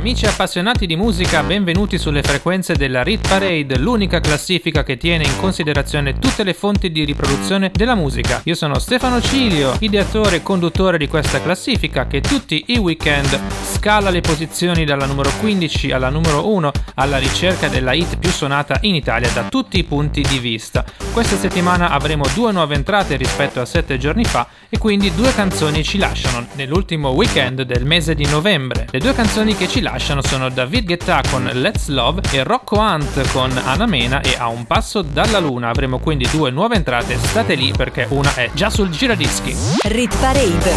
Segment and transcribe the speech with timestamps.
[0.00, 5.36] Amici appassionati di musica, benvenuti sulle frequenze della Rit Parade, l'unica classifica che tiene in
[5.38, 8.40] considerazione tutte le fonti di riproduzione della musica.
[8.44, 14.08] Io sono Stefano Cilio, ideatore e conduttore di questa classifica che tutti i weekend scala
[14.08, 18.94] le posizioni dalla numero 15 alla numero 1 alla ricerca della hit più suonata in
[18.94, 20.82] Italia da tutti i punti di vista.
[21.12, 25.84] Questa settimana avremo due nuove entrate rispetto a sette giorni fa e quindi due canzoni
[25.84, 28.86] ci lasciano nell'ultimo weekend del mese di novembre.
[28.90, 29.89] Le due canzoni che ci lasciano
[30.22, 34.64] sono David Guetta con Let's Love e Rocco Hunt con Anna Mena e A un
[34.66, 35.68] passo dalla luna.
[35.68, 39.54] Avremo quindi due nuove entrate, state lì perché una è già sul giradischi.
[39.84, 40.72] Rit Parade.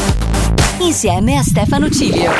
[0.80, 2.32] Insieme a Stefano Cilio.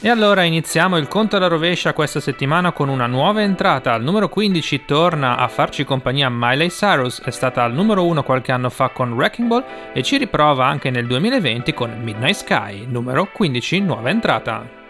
[0.00, 3.94] E allora iniziamo il conto alla rovescia questa settimana con una nuova entrata.
[3.94, 8.52] Al numero 15 torna a farci compagnia Miley Cyrus, è stata al numero 1 qualche
[8.52, 13.28] anno fa con Wrecking Ball e ci riprova anche nel 2020 con Midnight Sky, numero
[13.32, 14.87] 15, nuova entrata.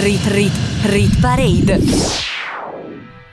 [0.00, 0.52] Rit Rit
[0.84, 1.78] Rit Parade.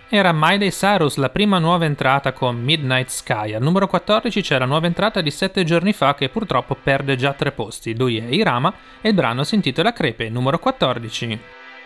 [0.10, 3.54] Era Miley Cyrus la prima nuova entrata con Midnight Sky.
[3.54, 7.32] Al numero 14 c'è la nuova entrata di 7 giorni fa che purtroppo perde già
[7.32, 7.96] tre posti.
[7.96, 11.40] Lui è Irama e il brano si intitola Crepe, numero 14.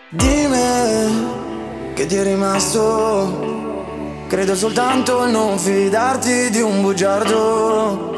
[0.08, 4.24] Dimmi che ti è rimasto.
[4.26, 8.16] Credo soltanto non fidarti di un bugiardo.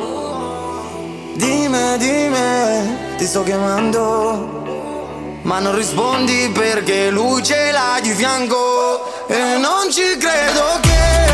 [1.36, 4.53] Dimmi, dimmi, ti sto chiamando.
[5.44, 9.26] Ma non rispondi perché lui ce l'ha di fianco.
[9.26, 11.33] E non ci credo che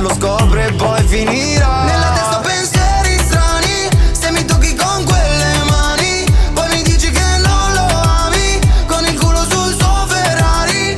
[0.00, 1.84] lo scopre poi finirà.
[1.84, 6.24] Nella testa pensieri strani Se mi tocchi con quelle mani
[6.54, 7.86] Poi mi dici che non lo
[8.26, 10.94] ami Con il culo sul suo Ferrari.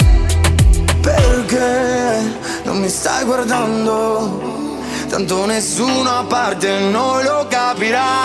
[1.01, 4.51] Perché non mi stai guardando?
[5.09, 8.22] Tanto nessuno a parte noi lo capirà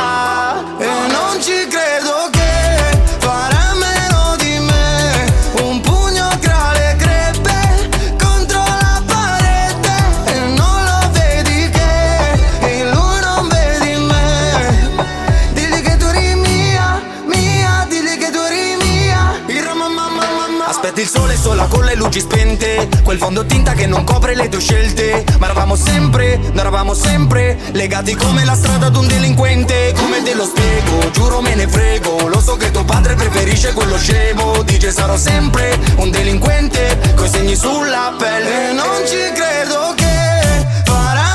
[23.07, 25.23] Quel fondo tinta che non copre le tue scelte.
[25.39, 29.93] Ma eravamo sempre, noi eravamo sempre Legati come la strada ad un delinquente.
[29.95, 32.27] Come te lo spiego, giuro me ne frego.
[32.27, 34.61] Lo so che tuo padre preferisce quello scemo.
[34.63, 41.26] Dice sarò sempre un delinquente Coi segni sulla pelle E non ci credo che farà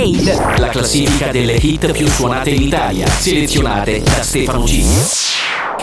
[0.00, 0.58] Parade.
[0.58, 4.82] La classifica delle hit più suonate in Italia, selezionate da Stefano G.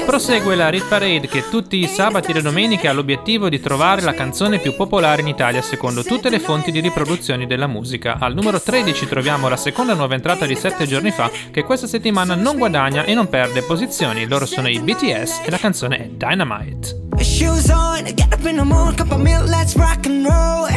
[0.06, 4.02] Prosegue la Rit Parade che tutti i sabati e le domeniche ha l'obiettivo di trovare
[4.02, 8.18] la canzone più popolare in Italia secondo tutte le fonti di riproduzioni della musica.
[8.19, 12.34] Al numero 13 troviamo la seconda nuova entrata di 7 giorni fa che questa settimana
[12.34, 14.25] non guadagna e non perde posizioni.
[14.25, 17.06] Loro sono i BTS e la canzone è Dynamite.
[17.19, 20.68] Shoes on, get up in the morning, cup of milk, let's rock and roll.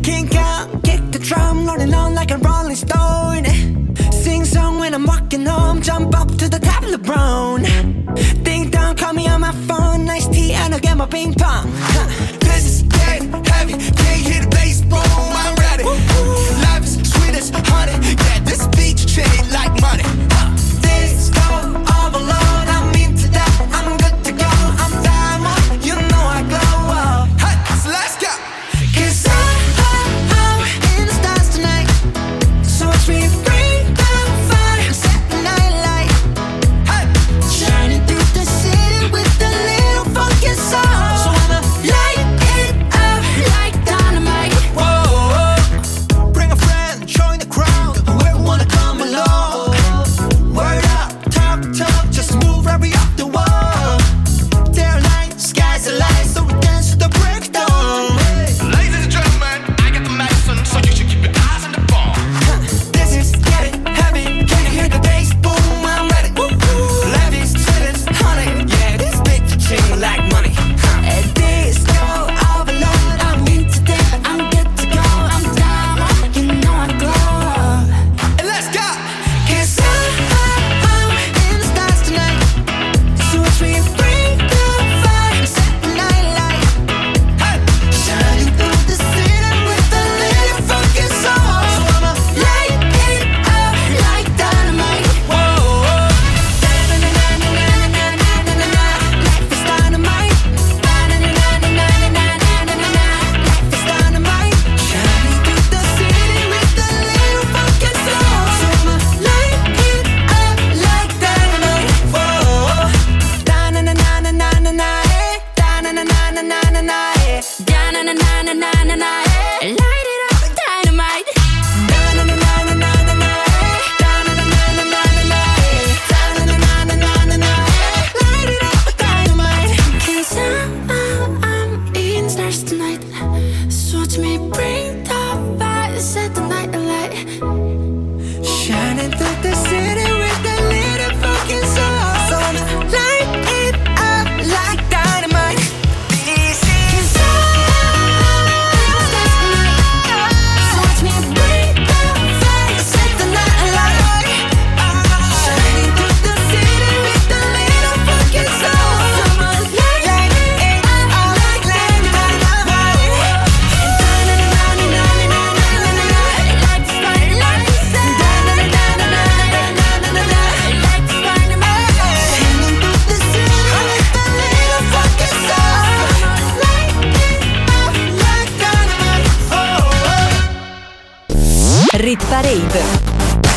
[0.00, 3.44] Kink out, kick drum, rolling on like a rolling stone.
[4.12, 7.62] Sing song when I'm walking home, jump up to the top of the brown.
[8.42, 11.66] Ding dong, call me on my phone, nice tea, and I'll get my ping pong.
[11.94, 12.06] Huh.
[12.40, 15.84] This is dead heavy, can't hear the bass boom, I'm ready.
[16.64, 20.21] Life is sweet as honey, yeah, this beach chain like money.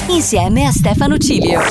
[0.10, 1.62] Insieme a Stefano Cilio.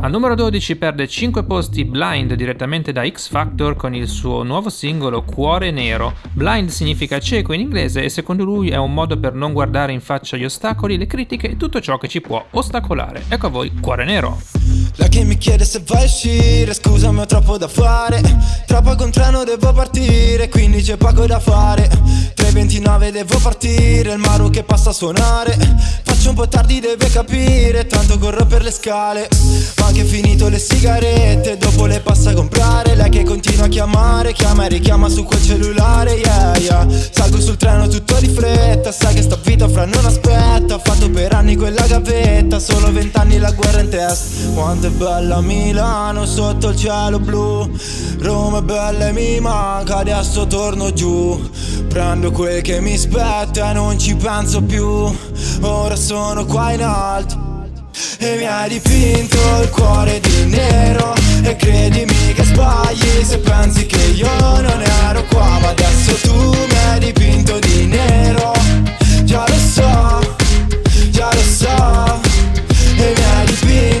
[0.00, 4.70] Al numero 12 perde 5 posti Blind direttamente da X Factor con il suo nuovo
[4.70, 6.14] singolo Cuore Nero.
[6.32, 10.00] Blind significa cieco in inglese e secondo lui è un modo per non guardare in
[10.00, 13.24] faccia gli ostacoli, le critiche e tutto ciò che ci può ostacolare.
[13.28, 14.59] Ecco a voi Cuore Nero.
[14.96, 18.20] La che mi chiede se vai a uscire, scusami ho troppo da fare.
[18.66, 21.88] Troppo con treno devo partire, quindi c'è poco da fare.
[22.36, 25.56] 3.29 devo partire, il Maru che passa a suonare.
[26.02, 29.28] Faccio un po' tardi deve capire, tanto corro per le scale.
[29.78, 32.94] Ma anche finito le sigarette, dopo le passa a comprare.
[32.94, 36.86] Lei che continua a chiamare, chiama e richiama su quel cellulare, yeah yeah.
[37.10, 40.74] Salgo sul treno tutto di fretta, sai che sta vita fra non aspetta.
[40.74, 45.40] Ho fatto per anni quella gavetta, solo vent'anni la guerra in testa Quanto è bella
[45.42, 47.70] Milano sotto il cielo blu.
[48.20, 51.38] Roma è bella e mi manca, adesso torno giù.
[51.86, 55.14] Prendo quel che mi spetta e non ci penso più.
[55.60, 57.38] Ora sono qua in alto
[58.20, 61.12] e mi hai dipinto il cuore di nero.
[61.42, 66.76] E credimi che sbagli se pensi che io non ero qua Ma adesso tu mi
[66.88, 68.52] hai dipinto di nero.
[69.24, 70.36] Già lo so,
[71.10, 72.29] già lo so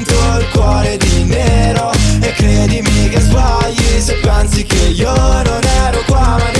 [0.00, 1.90] dipinto il cuore di nero.
[2.20, 6.59] E credimi che sbagli se pensi che io non ero qua Ma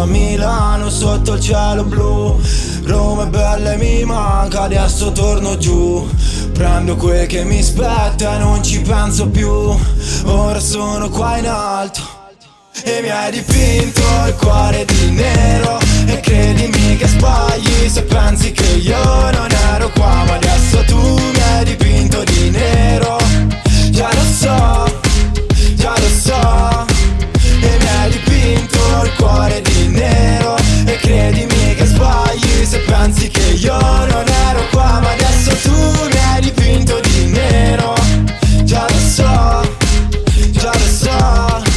[0.00, 2.40] bella Milano sotto il cielo blu.
[2.84, 6.08] Roma è bella e mi manca, adesso torno giù.
[6.52, 9.50] Prendo quel che mi spetta e non ci penso più.
[10.24, 12.00] Ora sono qua in alto.
[12.84, 15.78] E mi hai dipinto il cuore di nero.
[16.06, 21.40] E credimi che sbagli se pensi che io non ero qua Ma adesso tu mi
[21.40, 23.18] hai dipinto di nero.
[23.90, 25.00] Già lo so,
[25.74, 26.89] già lo so
[29.20, 35.10] cuore di nero E credimi che sbagli se pensi che io non ero qua Ma
[35.12, 37.94] adesso tu mi hai dipinto di nero
[38.64, 39.76] Già lo so,
[40.50, 41.68] già lo so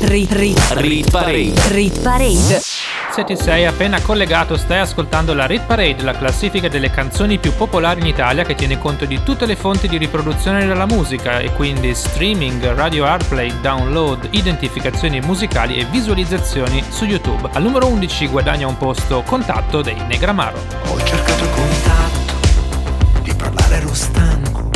[0.00, 1.52] Rit, rit, Rit Parade.
[1.70, 2.77] rit parade.
[3.18, 7.52] Se ti sei appena collegato stai ascoltando la Rit Parade, la classifica delle canzoni più
[7.52, 11.52] popolari in Italia che tiene conto di tutte le fonti di riproduzione della musica e
[11.52, 17.48] quindi streaming, radio airplay, download, identificazioni musicali e visualizzazioni su YouTube.
[17.54, 20.56] Al numero 11 guadagna un posto Contatto dei Negramaro.
[20.86, 24.70] Ho cercato contatto, di parlare ero stanco.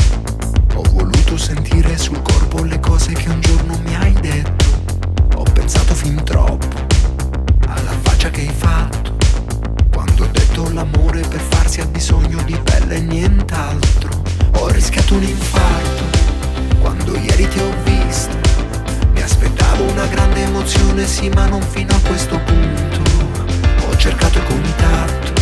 [0.74, 4.64] Ho voluto sentire sul corpo le cose che un giorno mi hai detto.
[5.36, 6.81] Ho pensato fin troppo
[8.22, 9.16] faccia che hai fatto.
[9.90, 14.22] Quando ho detto l'amore per farsi ha bisogno di pelle e nient'altro.
[14.58, 16.04] Ho rischiato un infarto
[16.80, 18.36] quando ieri ti ho visto.
[19.12, 23.00] Mi aspettavo una grande emozione, sì, ma non fino a questo punto.
[23.88, 25.32] Ho cercato contatto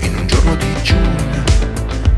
[0.00, 1.42] in un giorno di giugno,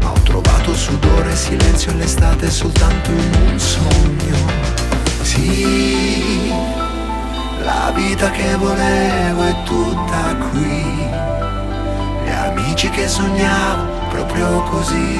[0.00, 4.36] ma ho trovato sudore, silenzio e l'estate soltanto in un sogno.
[5.20, 6.83] Sì,
[7.64, 11.08] la vita che volevo è tutta qui.
[12.24, 15.18] Gli amici che sognavo proprio così.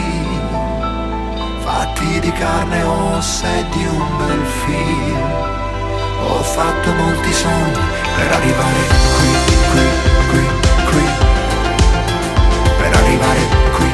[1.65, 5.33] Fatti di carne e ossa e di un bel film.
[6.27, 7.85] Ho fatto molti sogni
[8.17, 8.81] per arrivare
[9.17, 9.31] qui,
[9.71, 9.87] qui,
[10.31, 10.45] qui,
[10.91, 11.05] qui.
[12.79, 13.41] Per arrivare
[13.77, 13.94] qui,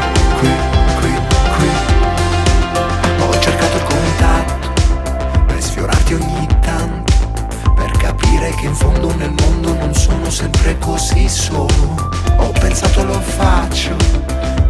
[8.51, 12.11] capire che in fondo nel mondo non sono sempre così solo.
[12.37, 13.95] Ho pensato lo faccio,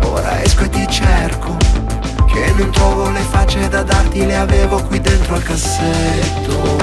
[0.03, 1.57] ora esco e ti cerco.
[2.27, 6.79] Che non trovo le facce da darti, le avevo qui dentro al cassetto.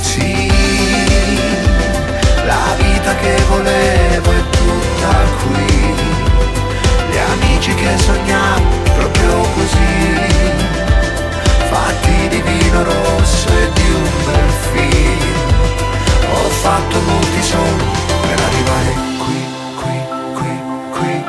[0.00, 0.50] Sì,
[2.44, 5.94] la vita che volevo è tutta qui.
[7.10, 9.93] Gli amici che sognavo proprio così.
[16.64, 17.84] Fatto molti sogni
[18.26, 18.92] per arrivare
[19.22, 19.38] qui,
[19.80, 19.96] qui,
[20.38, 20.52] qui,
[20.96, 21.24] qui.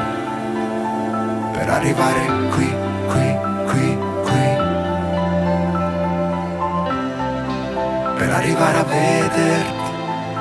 [1.52, 2.22] Per arrivare
[2.54, 2.70] qui,
[3.12, 3.28] qui,
[3.70, 3.88] qui,
[4.28, 4.46] qui.
[8.16, 9.92] Per arrivare a vederti,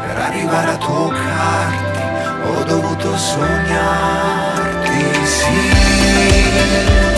[0.06, 2.02] per arrivare a toccarti,
[2.46, 7.13] ho dovuto sognarti, sì.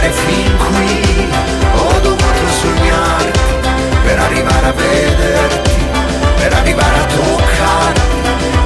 [0.00, 1.28] Arrivare fin qui,
[1.74, 3.40] ho dovuto sognarti,
[4.02, 5.70] per arrivare a vederti,
[6.36, 8.16] per arrivare a toccarti,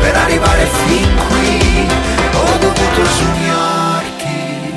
[0.00, 1.88] per arrivare fin qui,
[2.32, 4.72] ho dovuto sognarti,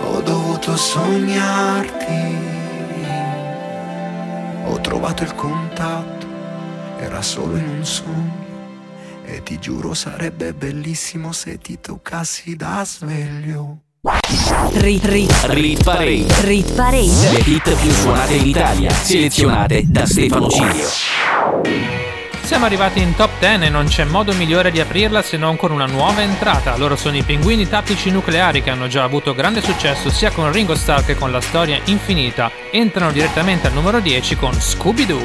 [0.00, 2.36] ho dovuto sognarti,
[4.64, 6.26] ho trovato il contatto,
[6.98, 8.44] era solo in un sogno.
[9.24, 13.85] E ti giuro sarebbe bellissimo se ti toccassi da sveglio.
[14.28, 16.26] Rit, rit, Rit Parade.
[16.40, 17.30] rit parade.
[17.30, 20.88] Le hit più suonate in Italia, selezionate da Stefano Cilio.
[22.42, 25.70] Siamo arrivati in top 10 e non c'è modo migliore di aprirla se non con
[25.70, 26.76] una nuova entrata.
[26.76, 30.74] Loro sono i pinguini tattici nucleari che hanno già avuto grande successo sia con Ringo
[30.74, 32.50] Starr che con la storia infinita.
[32.72, 35.24] Entrano direttamente al numero 10 con Scooby-Doo.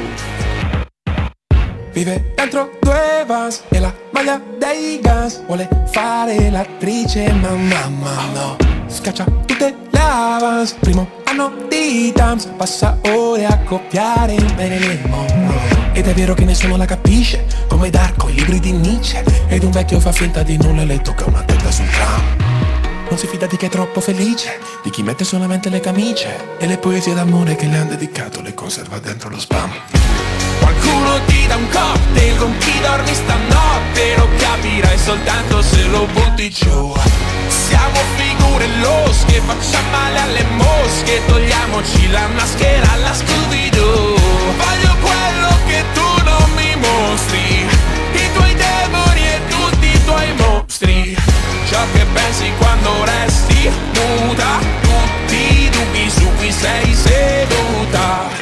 [1.92, 8.81] Vive dentro due vans e la maglia dei Guns Vuole fare l'attrice ma mamma no
[8.92, 10.76] Scaccia tutte le avance.
[10.78, 15.54] Primo anno di Tams Passa ore a copiare il mondo.
[15.92, 19.24] Ed è vero che nessuno la capisce Come Darko, i libri di Nietzsche.
[19.48, 22.22] Ed un vecchio fa finta di nulla e le tocca una testa sul tram.
[23.08, 26.66] Non si fida di chi è troppo felice, di chi mette solamente le camicie e
[26.66, 29.70] le poesie d'amore che le han dedicato le conserva dentro lo spam.
[30.92, 36.50] Qualcuno ti dà un cocktail con chi dormi stanotte Lo capirai soltanto se lo butti
[36.50, 36.94] giù.
[37.48, 44.16] Siamo figure losche, facciamo male alle mosche Togliamoci la maschera alla Scooby-Doo.
[44.58, 47.66] Voglio quello che tu non mi mostri
[48.12, 51.16] I tuoi demoni e tutti i tuoi mostri.
[51.70, 58.41] Ciò che pensi quando resti nuda Tutti i dubbi su cui sei seduta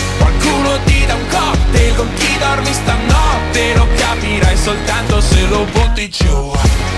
[0.21, 6.09] Qualcuno ti dà un cocktail con chi dormi stanotte Lo capirai soltanto se lo butti
[6.09, 6.53] giù.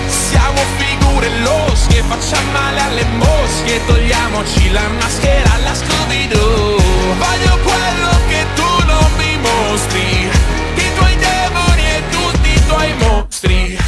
[0.06, 6.76] Siamo figure losche, facciamo male alle mosche Togliamoci la maschera alla Scooby-Doo.
[7.24, 10.28] Voglio quello che tu non mi mostri
[10.74, 13.78] I tuoi demoni e tutti i tuoi mostri.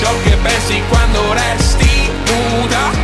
[0.00, 3.03] Ciò che pensi quando resti nuda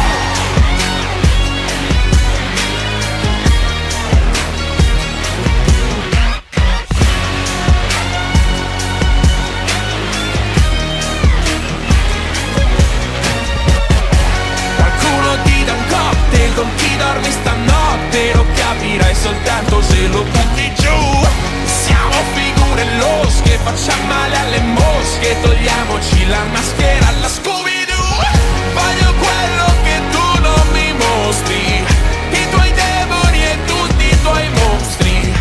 [20.09, 21.27] lo butti giù.
[21.65, 25.35] Siamo figure losche, facciamo male alle mosche.
[25.41, 28.15] Togliamoci la maschera alla Scooby-Doo.
[28.73, 31.83] Voglio quello che tu non mi mostri.
[32.31, 35.33] I tuoi demoni e tutti i tuoi mostri.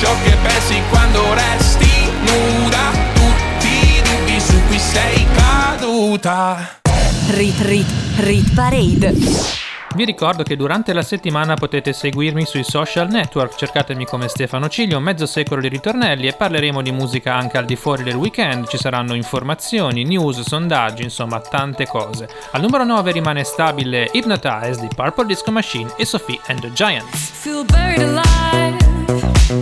[0.00, 2.90] Ciò che pensi quando resti nuda.
[3.14, 6.80] Tutti i dubbi su cui sei caduta.
[7.28, 9.65] Rit Rit Rit Parade
[9.96, 15.00] vi ricordo che durante la settimana potete seguirmi sui social network, cercatemi come Stefano Ciglio,
[15.00, 18.76] mezzo secolo di ritornelli e parleremo di musica anche al di fuori del weekend, ci
[18.76, 22.28] saranno informazioni, news, sondaggi, insomma tante cose.
[22.52, 27.30] Al numero 9 rimane stabile Hypnotize di Purple Disco Machine e Sophie and the Giants.
[27.30, 28.76] Feel buried alive.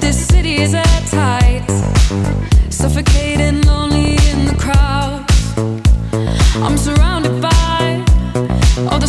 [0.00, 0.84] This city is at.
[2.68, 5.24] Suffocating lonely in the crowd.
[6.60, 8.02] I'm surrounded by
[8.90, 9.06] all the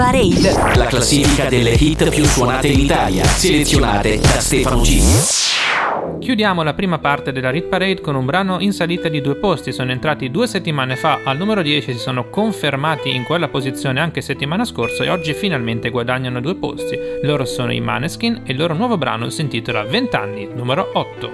[0.00, 6.18] Parade, la classifica delle hit più suonate in Italia, selezionate da Stefano G.
[6.18, 9.72] Chiudiamo la prima parte della Rit Parade con un brano in salita di due posti.
[9.72, 14.22] Sono entrati due settimane fa al numero 10, si sono confermati in quella posizione anche
[14.22, 16.98] settimana scorsa e oggi finalmente guadagnano due posti.
[17.22, 21.30] Loro sono i Maneskin e il loro nuovo brano si intitola 20 anni, numero 8.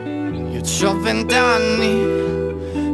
[0.50, 2.45] Io ho 20 anni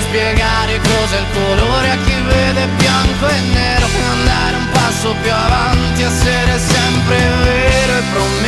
[0.00, 6.02] spiegare cos'è il colore a chi vede bianco e nero, andare un passo più avanti,
[6.02, 8.47] essere sempre vero e prometti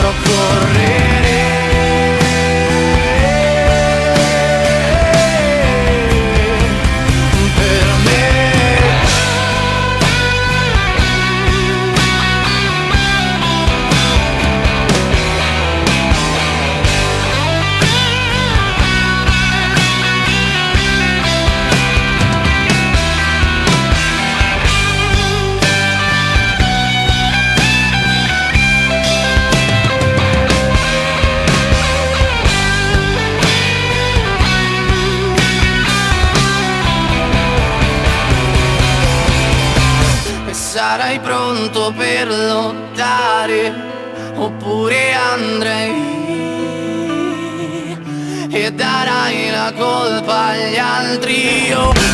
[0.00, 1.19] dovrò correre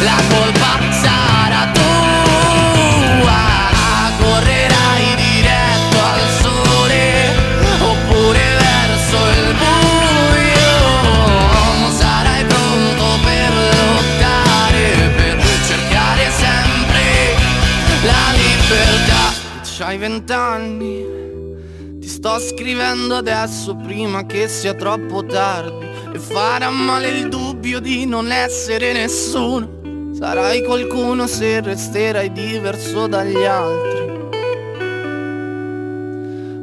[0.03, 3.45] la colpa sarà tua.
[4.19, 7.05] Correrai diretto al sole
[7.81, 10.77] Oppure verso il buio.
[11.91, 14.85] Sarai pronto per lottare
[15.17, 17.03] Per cercare sempre
[18.05, 19.25] la libertà.
[19.63, 21.05] C'hai vent'anni
[22.01, 28.07] Ti sto scrivendo adesso prima che sia troppo tardi E farà male il dubbio di
[28.07, 29.86] non essere nessuno
[30.19, 34.07] Sarai qualcuno se resterai diverso dagli altri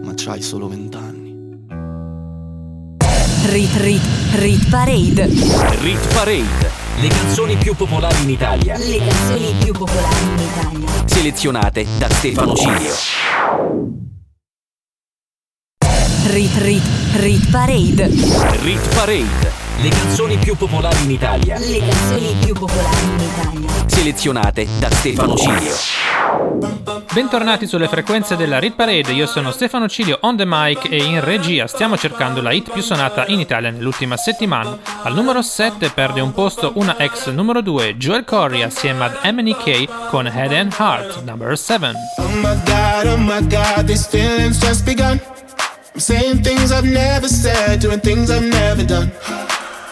[0.02, 1.22] Ma c'hai solo vent'anni
[3.46, 4.02] Rit Rit
[4.40, 5.26] Rit Parade.
[5.82, 6.72] Rit Parade.
[7.00, 8.76] Le canzoni più popolari in Italia.
[8.76, 11.08] Le canzoni più popolari in Italia.
[11.08, 12.94] Selezionate da Stefano Cilio.
[16.26, 16.84] Rit Rit
[17.18, 18.08] Rit Parade.
[18.64, 19.63] Rit Parade.
[19.82, 21.58] Le canzoni più popolari in Italia.
[21.58, 23.88] Le canzoni più popolari in Italia.
[23.88, 25.76] Selezionate da Stefano Cilio.
[27.12, 31.20] Bentornati sulle frequenze della Rit Parade, io sono Stefano Cilio on the mic e in
[31.24, 34.78] regia stiamo cercando la hit più suonata in Italia nell'ultima settimana.
[35.04, 40.10] Al numero 7 perde un posto una ex numero 2, Joel Corey assieme ad MNK
[40.10, 41.94] con Head and Heart, number 7.
[42.18, 45.20] Oh my god, oh my god, these feelings just begun.
[45.94, 49.12] I'm saying things I've never said, doing things I've never done.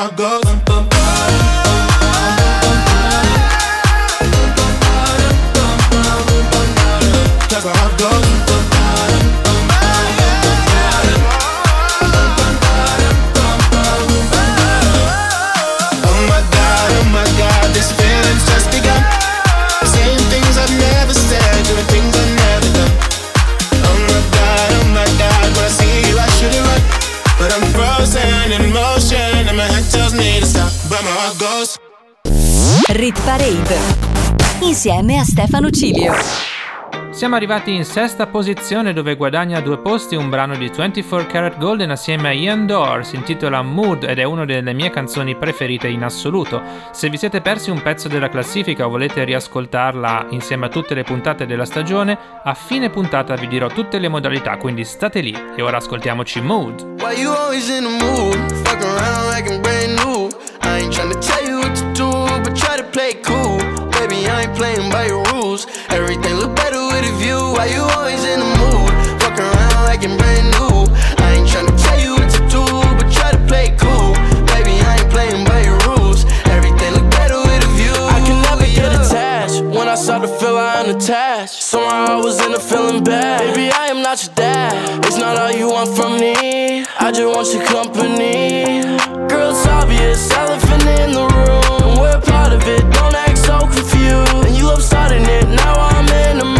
[0.00, 0.39] I go.
[34.82, 36.14] Insieme a Stefano Cilio.
[37.10, 41.90] Siamo arrivati in sesta posizione dove guadagna due posti un brano di 24 Karat Golden
[41.90, 46.02] assieme a Ian Dorr, si intitola Mood ed è una delle mie canzoni preferite in
[46.02, 46.62] assoluto.
[46.92, 51.02] Se vi siete persi un pezzo della classifica o volete riascoltarla insieme a tutte le
[51.02, 55.60] puntate della stagione, a fine puntata vi dirò tutte le modalità, quindi state lì e
[55.60, 57.02] ora ascoltiamoci Mood.
[57.02, 58.50] Why you always in the mood?
[58.64, 60.30] Fuck around like I'm brand new.
[60.62, 62.10] I ain't tryna tell you what to do,
[62.42, 63.39] but try to play cool.
[64.60, 65.66] Baby, I ain't playing by your rules.
[65.88, 67.38] Everything look better with a view.
[67.56, 68.92] Why you always in the mood?
[69.22, 70.84] Fuck around like I'm brand new.
[71.24, 72.64] I ain't tryna tell you what to do,
[72.96, 74.12] but try to play cool.
[74.52, 76.24] Baby, I ain't playing by your rules.
[76.52, 77.96] Everything look better with a view.
[78.16, 79.62] I can never get attached.
[79.64, 83.40] When I start to feel I unattached, somehow I was in a feeling bad.
[83.40, 85.04] Baby, I am not your dad.
[85.06, 86.84] It's not all you want from me.
[87.00, 88.84] I just want your company.
[89.28, 91.80] Girl, it's obvious, elephant in the room.
[91.88, 92.82] And we're part of it.
[92.92, 93.99] Don't act so confused.
[95.12, 95.48] And you love starting it.
[95.56, 96.59] Now I'm in the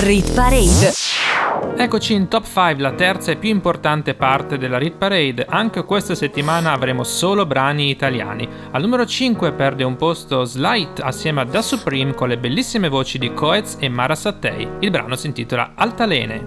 [0.00, 0.92] rit parade.
[1.76, 5.46] Eccoci in top 5, la terza e più importante parte della Rit Parade.
[5.48, 8.48] Anche questa settimana avremo solo brani italiani.
[8.70, 13.18] Al numero 5 perde un posto Slight assieme a Da Supreme con le bellissime voci
[13.18, 14.68] di Coez e Mara Sattei.
[14.80, 16.46] Il brano si intitola Altalene.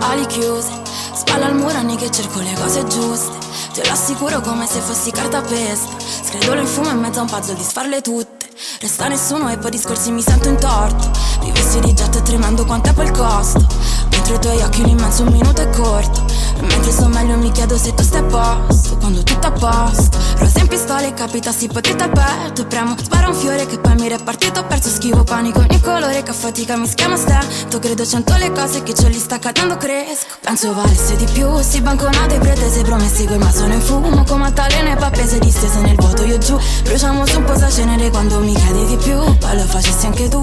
[0.00, 3.38] Ali chiuse, spalla al muro anni che cerco le cose giuste.
[3.72, 5.98] Te lo assicuro come se fossi cartapesta.
[5.98, 8.41] Scredolo in fumo in mezzo a un puzzle di sfarle tutte.
[8.80, 11.10] Resta nessuno e poi discorsi mi sento in torto.
[11.40, 13.66] Vivessi di jet tremando quanto è poi il costo.
[14.10, 16.24] Mentre i tuoi occhi un immenso minuto è corto.
[16.62, 18.96] Mentre sto meglio mi chiedo se tu stai a posto.
[18.96, 20.18] Quando tutto a posto.
[20.36, 22.66] Rosa in pistola e capitassi potete aperto.
[22.66, 24.60] Premo, spara un fiore che poi mi è partito.
[24.60, 27.78] Ho perso schivo panico ogni colore che a fatica mi schiama stento.
[27.78, 30.36] Credo cento le cose che ce li sta cadendo cresco.
[30.40, 31.60] Penso valesse di più.
[31.60, 34.24] Si banconate pretese promessi col ma sono in fumo.
[34.24, 36.58] Come altalene pappese distese nel vuoto io giù.
[36.84, 39.16] Bruciamo su un po' cenere quando mi chiedi di più.
[39.38, 40.40] Poi lo facessi anche tu.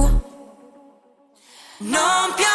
[1.82, 2.49] Non più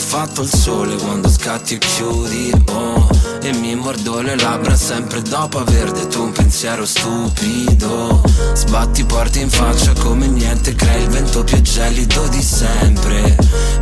[0.00, 3.08] fatto il sole quando scatti e chiudi oh,
[3.42, 8.22] E mi mordo le labbra sempre dopo aver detto un pensiero stupido.
[8.54, 13.36] Sbatti porti in faccia come niente crei il vento più gelido di sempre.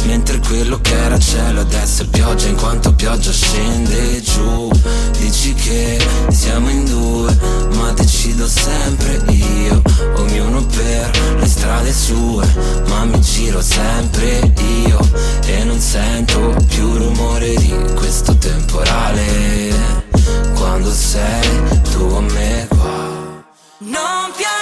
[0.06, 4.70] Mentre quello che era cielo adesso è pioggia in quanto pioggia scende giù.
[5.18, 5.98] Dici che
[6.30, 7.36] siamo in due
[7.74, 9.82] ma decido sempre io.
[10.16, 12.46] Ognuno per le strade sue
[12.88, 14.52] ma mi giro sempre
[14.84, 14.98] io.
[15.46, 19.72] E non sento più rumore di questo temporale.
[20.54, 23.44] Quando sei tu con me qua
[23.78, 24.57] Non piove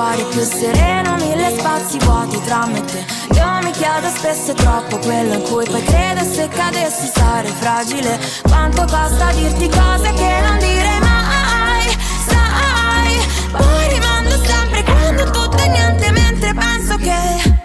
[0.00, 3.04] fuori più sereno, mille spazi vuoti tra me te.
[3.34, 8.18] Io mi chiedo spesso è troppo quello in cui poi credo se cadessi sarei fragile.
[8.42, 11.88] Quanto costa dirti cose che non direi mai,
[12.28, 13.12] sai?
[13.52, 17.58] Poi rimando sempre quando tutto è niente mentre penso che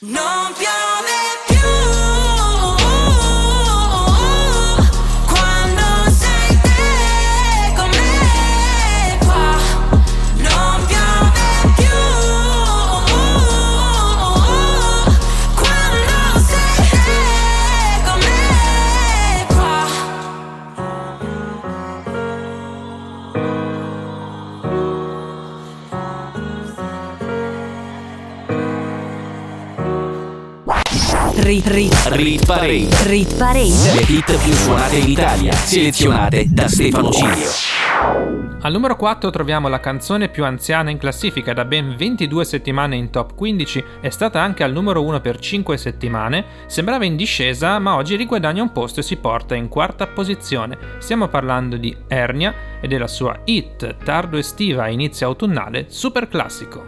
[0.00, 0.77] non piove
[31.78, 32.88] Rit, rit, Parade.
[33.04, 33.92] Rit Parade.
[33.94, 37.48] Le hit più suonate in Italia, selezionate da Stefano Cilio.
[38.62, 43.10] Al numero 4 troviamo la canzone più anziana in classifica da ben 22 settimane in
[43.10, 47.94] top 15, è stata anche al numero 1 per 5 settimane, sembrava in discesa ma
[47.94, 50.76] oggi riguadagna un posto e si porta in quarta posizione.
[50.98, 56.84] Stiamo parlando di Ernia e della sua hit tardo estiva e inizio autunnale super classico.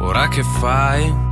[0.00, 1.31] Ora che fai?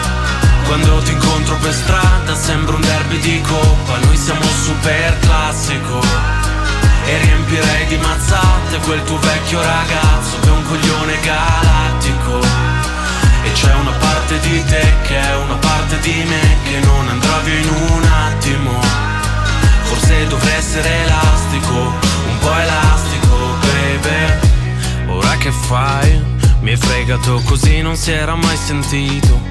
[0.71, 5.99] Quando ti incontro per strada sembra un derby di coppa Noi siamo super classico.
[7.03, 12.39] E riempirei di mazzate quel tuo vecchio ragazzo Che è un coglione galattico.
[13.43, 17.37] E c'è una parte di te che è una parte di me Che non andrà
[17.39, 18.79] via in un attimo.
[19.83, 25.11] Forse dovrei essere elastico Un po' elastico, baby.
[25.17, 26.23] Ora che fai?
[26.61, 29.50] Mi hai fregato così non si era mai sentito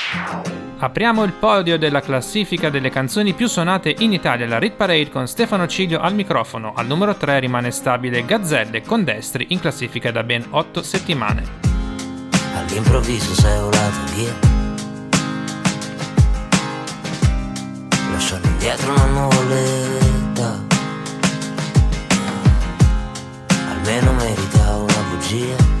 [0.83, 5.27] Apriamo il podio della classifica delle canzoni più suonate in Italia, la Rit Parade con
[5.27, 6.73] Stefano Ciglio al microfono.
[6.75, 11.43] Al numero 3 rimane stabile Gazzelle con Destri in classifica da ben 8 settimane.
[12.55, 14.33] All'improvviso sei volato via.
[18.11, 20.65] Lasciando indietro una nuvoletta.
[23.69, 25.80] Almeno merita una bugia.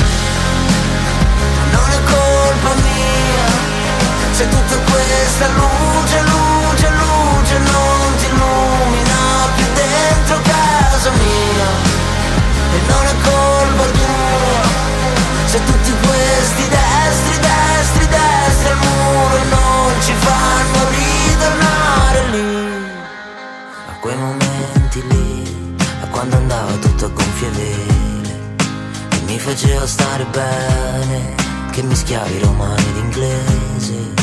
[29.41, 31.33] faceva stare bene
[31.71, 34.13] che mischiavi romani ed inglese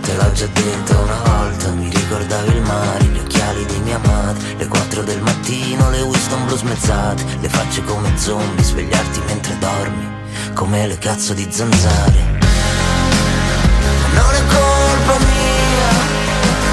[0.00, 4.56] Te l'ho già detto una volta, mi ricordavi il mare, gli occhiali di mia madre,
[4.56, 10.08] le 4 del mattino, le Winston blu smezzate, le facce come zombie, svegliarti mentre dormi,
[10.54, 12.38] come le cazzo di zanzare.
[14.14, 15.90] Non è colpa mia,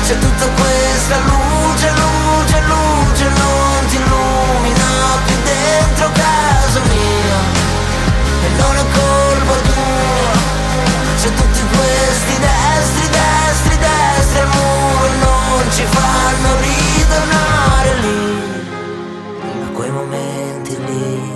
[0.03, 4.85] se tutta questa luce, luce, luce non ti illumina
[5.25, 6.46] più dentro casa
[16.27, 18.19] fanno ritornare lì,
[19.63, 21.35] a quei momenti lì.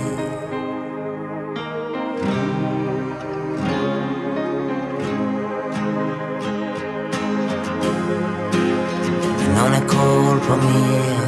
[9.42, 11.20] E non è colpa mia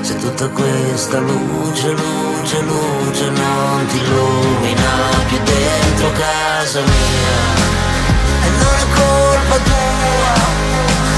[0.00, 4.92] se tutta questa luce, luce, luce non ti illumina
[5.28, 7.79] più dentro casa mia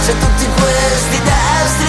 [0.02, 1.81] se tutti questi destri,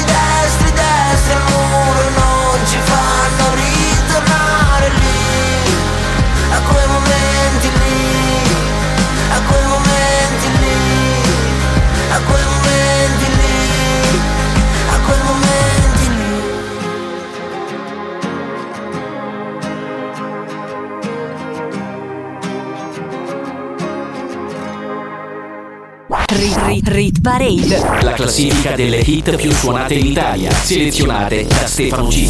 [27.23, 28.01] Parade.
[28.01, 32.27] La classifica delle hit più suonate in Italia, selezionate da Stefano G.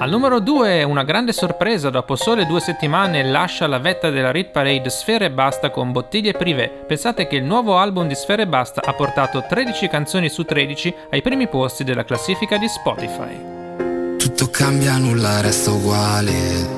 [0.00, 4.50] Al numero 2, una grande sorpresa, dopo sole due settimane lascia la vetta della Rit
[4.50, 6.68] Parade Sfere e Basta con Bottiglie Privé.
[6.86, 10.94] Pensate che il nuovo album di Sfere e Basta ha portato 13 canzoni su 13
[11.12, 14.16] ai primi posti della classifica di Spotify.
[14.18, 16.68] Tutto cambia, nulla resta uguale.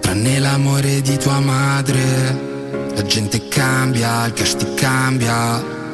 [0.00, 2.54] Tranne l'amore di tua madre.
[2.94, 5.84] La gente cambia, il cash ti cambia.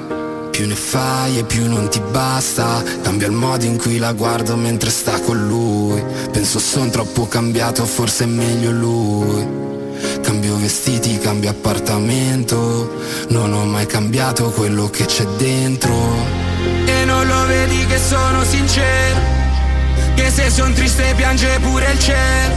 [0.52, 2.82] Più ne fai e più non ti basta.
[3.00, 6.04] Cambia il modo in cui la guardo mentre sta con lui.
[6.30, 9.48] Penso son troppo cambiato, forse è meglio lui.
[10.20, 13.00] Cambio vestiti, cambio appartamento.
[13.28, 15.92] Non ho mai cambiato quello che c'è dentro.
[16.84, 19.20] E non lo vedi che sono sincero
[20.14, 22.54] Che se son triste piange pure il cielo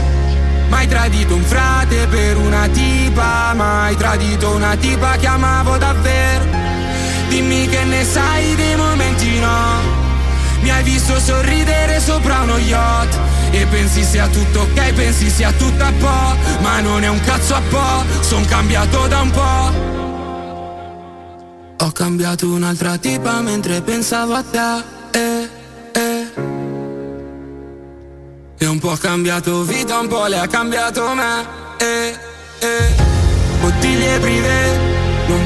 [0.68, 6.65] Mai tradito un frate per una tipa Mai tradito una tipa che amavo davvero
[7.28, 10.04] Dimmi che ne sai dei momenti no
[10.60, 13.18] Mi hai visto sorridere sopra uno yacht
[13.50, 17.54] E pensi sia tutto ok, pensi sia tutto a po' Ma non è un cazzo
[17.54, 19.94] a po', son cambiato da un po'
[21.78, 24.82] Ho cambiato un'altra tipa mentre pensavo a te.
[25.10, 25.48] Eh,
[25.92, 26.26] eh.
[28.58, 31.46] E un po' ha cambiato vita, un po' le ha cambiato me
[31.78, 32.18] eh,
[32.60, 32.94] eh.
[33.60, 34.85] Bottiglie privé non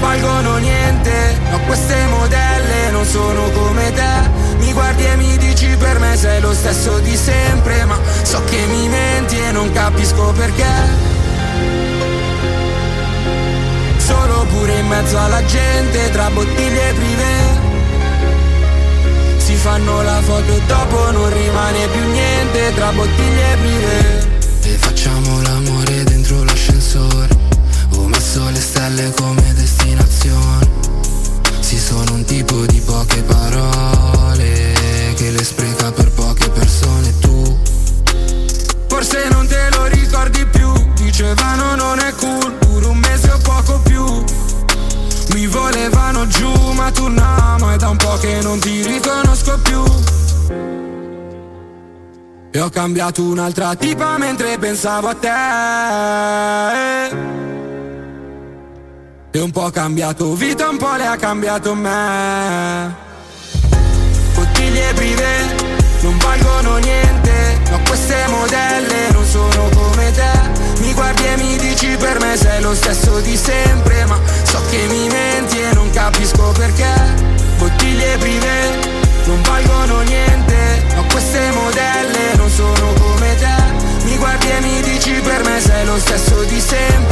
[0.00, 1.38] valgono niente.
[1.50, 4.28] Ma queste modelle non sono come te.
[4.58, 7.84] Mi guardi e mi dici per me sei lo stesso di sempre.
[7.84, 11.18] Ma so che mi menti e non capisco perché.
[13.98, 17.68] Solo pure in mezzo alla gente tra bottiglie privé
[19.36, 24.38] si fanno la foto e dopo non rimane più niente tra bottiglie prive.
[24.62, 27.59] E facciamo l'amore dentro l'ascensore
[28.00, 30.80] Ho messo le stelle come destinazione.
[31.70, 34.72] Forse sono un tipo di poche parole
[35.14, 37.16] Che le spreca per poche persone.
[37.20, 37.58] Tu
[38.88, 40.72] Forse non te lo ricordi più.
[40.94, 44.04] Dicevano non è cool Pure un mese o poco più.
[45.34, 49.56] Mi volevano giù ma tu no Ma è da un po' che non ti riconosco
[49.62, 49.84] più.
[52.50, 57.49] E ho cambiato un'altra tipa mentre pensavo a te
[59.32, 62.92] E un po' cambiato vita, un po' le ha cambiato me.
[64.34, 65.54] Bottiglie prive
[66.00, 67.60] non valgono niente.
[67.70, 70.80] Ma queste modelle non sono come te.
[70.80, 74.04] Mi guardi e mi dici per me sei lo stesso di sempre.
[74.06, 76.92] Ma so che mi menti e non capisco perché.
[77.56, 78.78] Bottiglie prive
[79.26, 80.82] non valgono niente.
[80.96, 84.06] Ma queste modelle non sono come te.
[84.06, 87.09] Mi guardi e mi dici per me sei lo stesso di sempre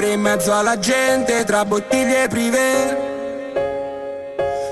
[0.00, 3.08] pure in mezzo alla gente tra bottiglie prive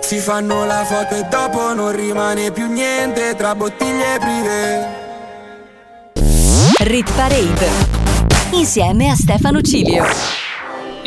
[0.01, 4.89] si fanno la foto e dopo non rimane più niente tra bottiglie prive.
[6.79, 7.69] Rit Parade
[8.53, 10.38] insieme a Stefano Cilio.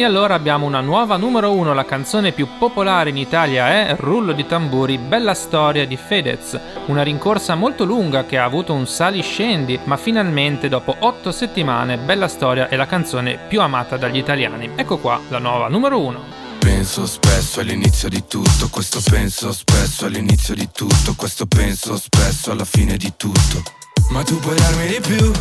[0.01, 4.31] E allora abbiamo una nuova numero 1, la canzone più popolare in Italia è Rullo
[4.31, 9.81] di tamburi, Bella storia di Fedez, una rincorsa molto lunga che ha avuto un sali-scendi,
[9.83, 14.71] ma finalmente dopo 8 settimane Bella storia è la canzone più amata dagli italiani.
[14.75, 16.19] Ecco qua la nuova numero 1.
[16.57, 22.65] Penso spesso all'inizio di tutto, questo penso spesso all'inizio di tutto, questo penso spesso alla
[22.65, 23.61] fine di tutto.
[24.09, 25.31] Ma tu puoi darmi di più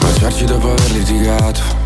[0.00, 1.85] Baciarci dopo aver litigato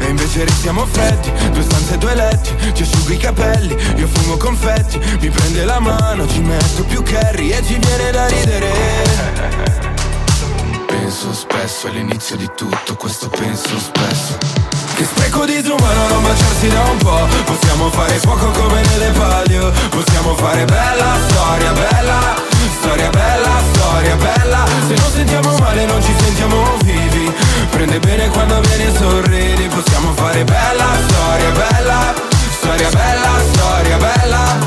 [0.00, 4.36] e invece restiamo freddi, due stanze e due letti Ti asciugo i capelli, io fumo
[4.36, 8.72] confetti Mi prende la mano, ci metto più curry E ci viene da ridere.
[10.86, 14.38] Penso spesso all'inizio di tutto, questo penso spesso.
[14.94, 19.72] Che spreco disumano non baciarsi da un po' Possiamo fare fuoco come nelle palio.
[19.90, 22.48] Possiamo fare bella storia, bella
[22.80, 24.64] Storia bella, storia bella.
[24.86, 27.19] Se non sentiamo male non ci sentiamo vivi
[27.70, 32.28] Prende bene quando vieni e sorridi Possiamo fare bella storia bella
[32.60, 34.58] Storia bella, storia bella.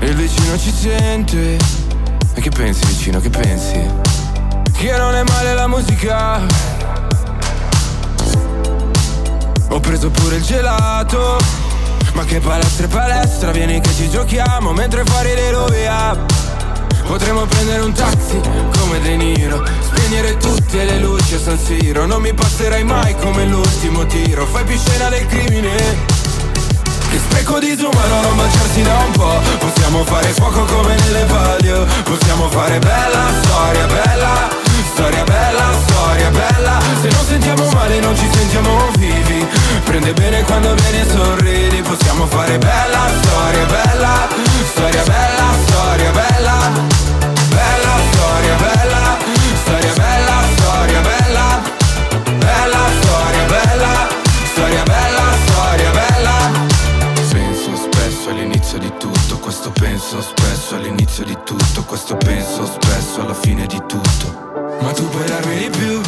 [0.00, 1.58] Il vicino ci sente.
[2.34, 3.86] E che pensi vicino, che pensi?
[4.72, 6.40] Che non è male la musica.
[9.68, 11.38] Ho preso pure il gelato.
[12.14, 16.45] Ma che palestra e palestra Vieni che ci giochiamo Mentre fuori le rovia
[17.06, 18.40] Potremmo prendere un taxi
[18.80, 19.62] come De Niro.
[19.80, 22.04] Spegnere tutte le luci a San Siro.
[22.04, 24.44] Non mi passerai mai come l'ultimo tiro.
[24.46, 25.76] Fai più scena del crimine.
[27.08, 31.86] Che spreco disumano non baciarsi da un po' Possiamo fare fuoco come nelle palio.
[32.02, 34.48] Possiamo fare bella storia bella.
[34.92, 36.80] Storia bella, storia bella.
[37.00, 39.46] Se non sentiamo male non ci sentiamo vivi.
[39.84, 41.82] Prende bene quando vieni e sorridi.
[41.82, 44.28] Possiamo fare bella storia bella.
[44.72, 46.95] Storia bella, storia Bella
[59.56, 64.76] questo penso spesso all'inizio di tutto, questo penso spesso alla fine di tutto.
[64.82, 66.00] Ma tu puoi darmi di più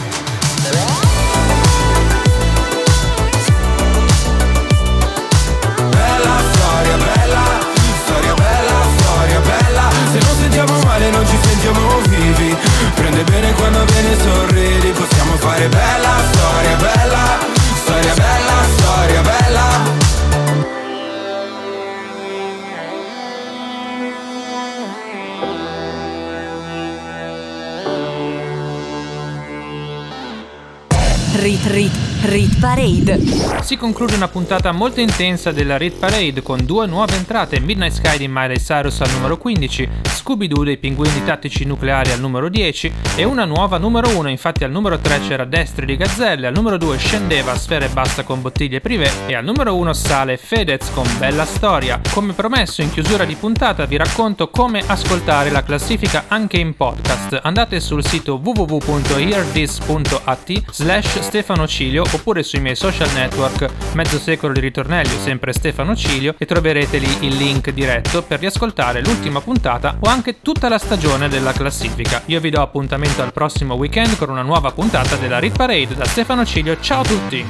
[33.68, 38.16] Si conclude una puntata molto intensa della Rit Parade con due nuove entrate, Midnight Sky
[38.16, 43.24] di Miley Cyrus al numero 15, Scooby-Doo dei pinguini tattici nucleari al numero 10 e
[43.24, 46.96] una nuova numero 1, infatti al numero 3 c'era Destri di Gazzelle, al numero 2
[46.96, 51.44] scendeva Sfera e Basta con Bottiglie Privé e al numero 1 sale Fedez con Bella
[51.44, 52.00] Storia.
[52.10, 57.38] Come promesso in chiusura di puntata vi racconto come ascoltare la classifica anche in podcast.
[57.42, 63.56] Andate sul sito www.hearthis.at slash Stefano Cilio oppure sui miei social network
[63.92, 69.02] Mezzo secolo di ritornelli sempre Stefano Cilio e troverete lì il link diretto per riascoltare
[69.02, 72.22] l'ultima puntata o anche tutta la stagione della classifica.
[72.26, 76.04] Io vi do appuntamento al prossimo weekend con una nuova puntata della Rit Parade da
[76.04, 76.76] Stefano Cilio.
[76.80, 77.44] Ciao a tutti!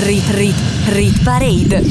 [0.00, 0.56] Rit Rit
[0.88, 1.82] Rit Parade.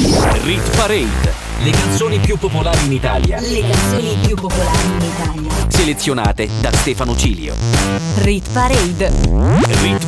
[0.44, 1.34] Rit Parade.
[1.64, 3.40] Le canzoni più popolari in Italia.
[3.40, 5.52] Le canzoni più popolari in Italia.
[5.70, 7.56] Selezionate da Stefano Cilio.
[8.22, 9.12] Rit Parade.
[9.82, 10.03] Rit,